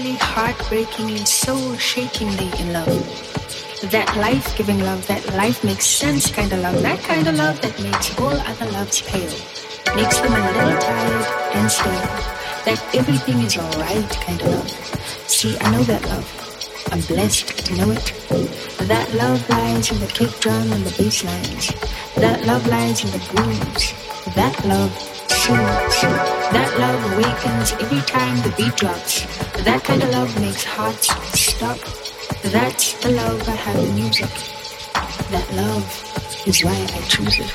[0.00, 2.86] Heartbreakingly, soul shakingly in love.
[3.90, 7.60] That life giving love, that life makes sense kind of love, that kind of love
[7.60, 9.36] that makes all other loves pale,
[9.94, 11.92] makes them a little tired and stale.
[12.64, 14.70] That everything is alright kind of love.
[15.28, 16.88] See, I know that love.
[16.90, 18.14] I'm blessed to know it.
[18.88, 21.68] That love lies in the kick drum and the bass lines.
[22.16, 23.92] That love lies in the grooves.
[24.34, 24.92] That love
[25.28, 25.81] soothes.
[26.52, 29.24] That love awakens every time the beat drops.
[29.64, 31.08] That kind of love makes hearts
[31.38, 31.78] stop.
[32.42, 34.30] That's the love I have in music.
[35.30, 35.86] That love
[36.46, 37.50] is why I choose it.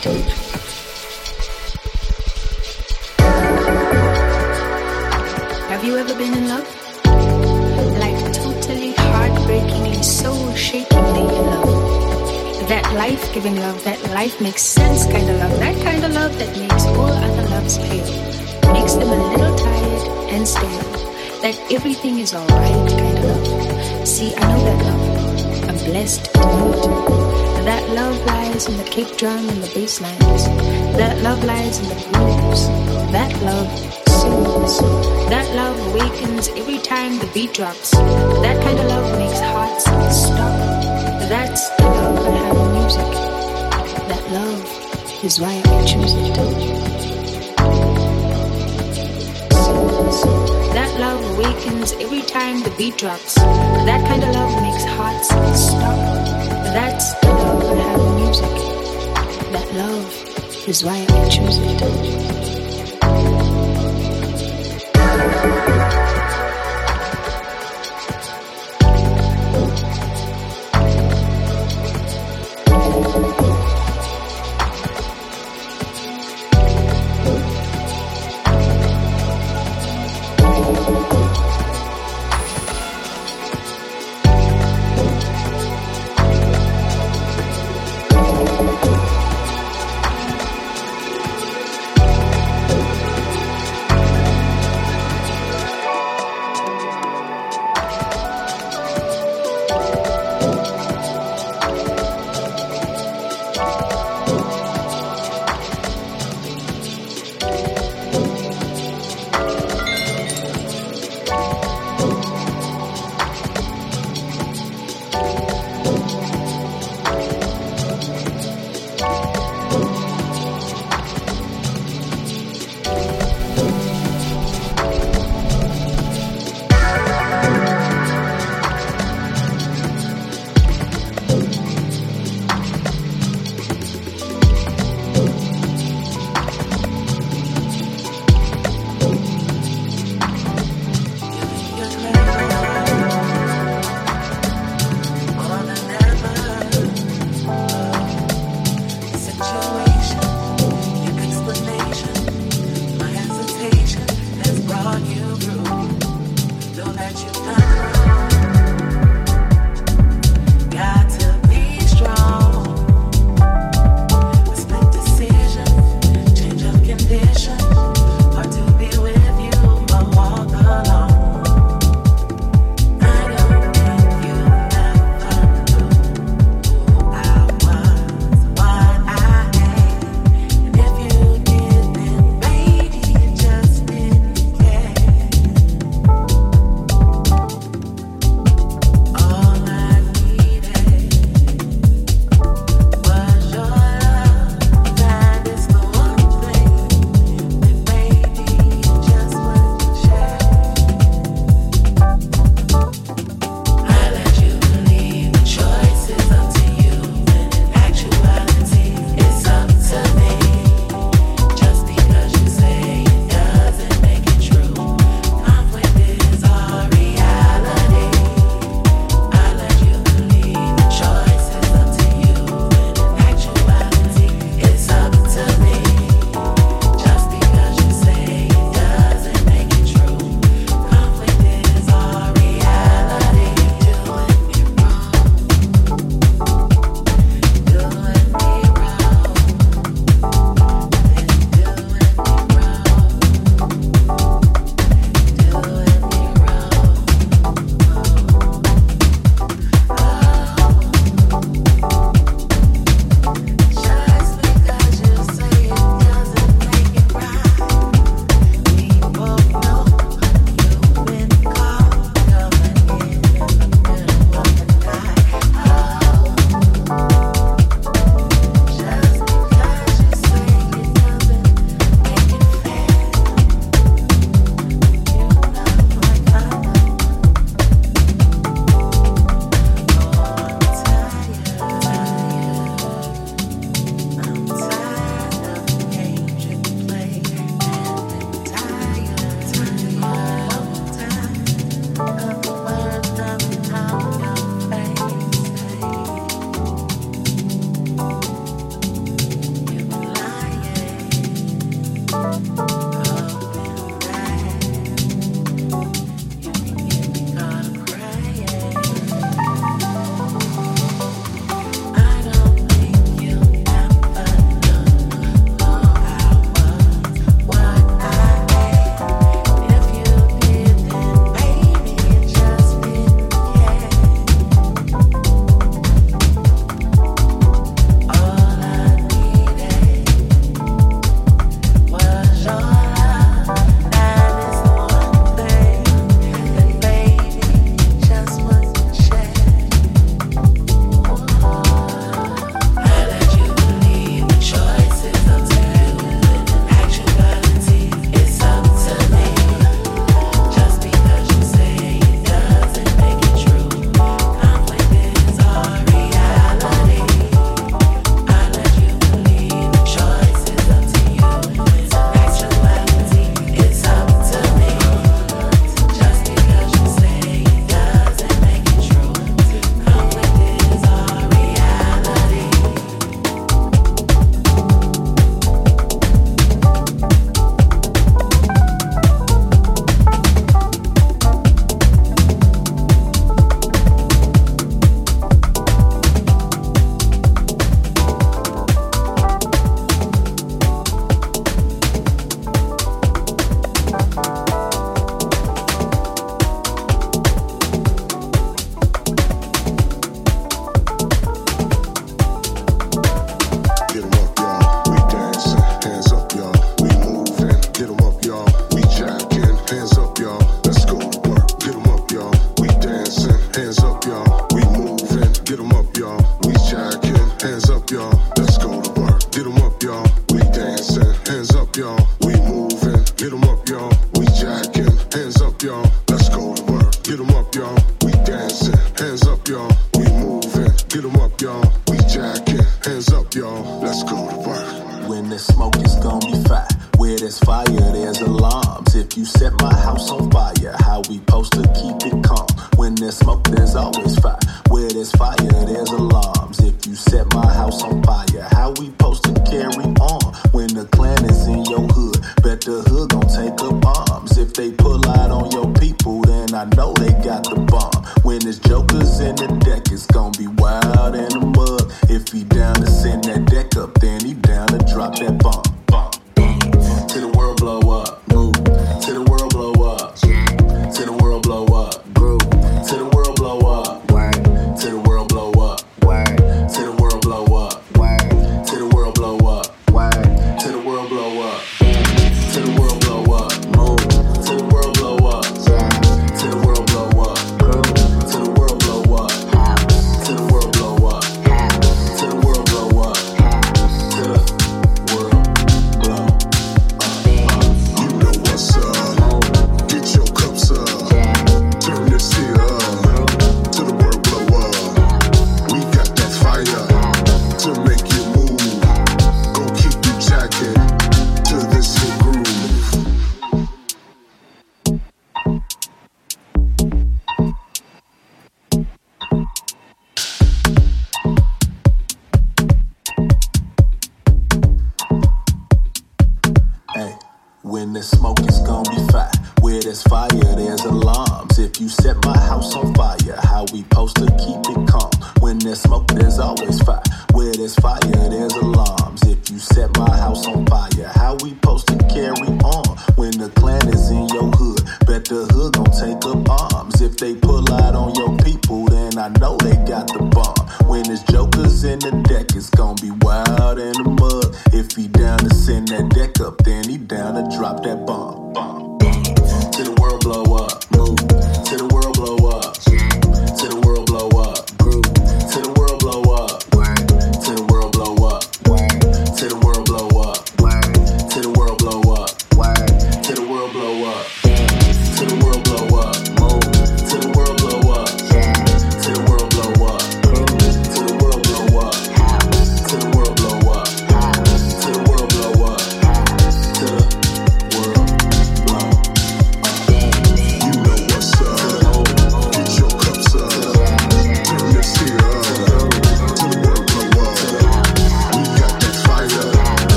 [5.70, 6.68] Have you ever been in love?
[8.00, 12.68] Like totally heartbreakingly, soul shakingly in love.
[12.68, 16.38] That life giving love, that life makes sense kind of love, that kind of love
[16.40, 18.27] that makes all other loves pale,
[18.88, 24.08] makes them a little tired and stale that everything is alright kind of love.
[24.08, 25.70] See, I know that love.
[25.70, 27.66] I'm blessed to know it.
[27.66, 30.46] That love lies in the kick drum and the bass lines.
[30.96, 32.68] That love lies in the grooves.
[33.12, 33.68] That love
[34.22, 34.80] soothes.
[35.32, 37.92] That love awakens every time the beat drops.
[37.92, 40.56] That kind of love makes hearts stop.
[41.28, 43.12] That's the love in music.
[44.08, 47.07] That love is why I choose it.
[51.38, 53.36] Awakens every time the beat drops.
[53.36, 55.96] That kind of love makes hearts stop.
[56.74, 59.52] That's the love I have in music.
[59.52, 62.37] That love is why I choose it.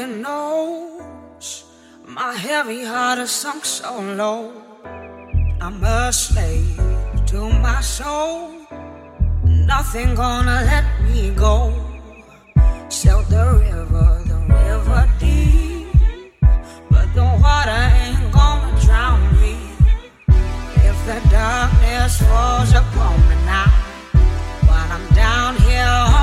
[0.00, 1.64] heaven knows
[2.06, 4.52] my heavy heart has sunk so low.
[5.60, 6.80] I'm a slave
[7.26, 8.52] to my soul.
[9.44, 11.56] Nothing gonna let me go.
[12.88, 15.88] Sail the river, the river deep,
[16.90, 19.56] but the water ain't gonna drown me.
[20.88, 23.70] If the darkness falls upon me now,
[24.66, 26.19] while I'm down here.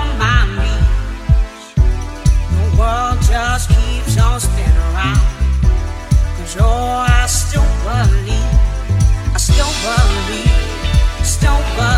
[6.38, 8.54] Cause oh, I still believe,
[9.34, 11.97] I still believe, still believe.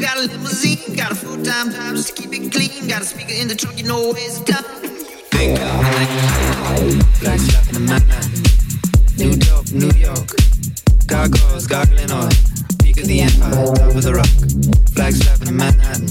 [0.00, 2.88] got a limousine, got a full time job just to keep it clean.
[2.88, 4.64] Got a speaker in the trunk, you know it's done.
[4.82, 4.88] You
[5.28, 8.42] think I like like stuff in Manhattan,
[9.18, 10.30] New York, New York.
[11.06, 12.30] Gargoyles gargling on.
[12.82, 14.32] peak of the empire, top of the rock.
[14.94, 16.08] Flagstaff in Manhattan,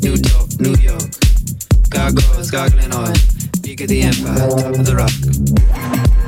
[0.00, 1.10] New York, New York.
[1.90, 3.12] Gargoyles gargling oil,
[3.62, 6.21] peak of the empire, top of the rock.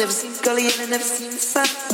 [0.00, 1.89] never seen, girl, you ain't never seen the sun.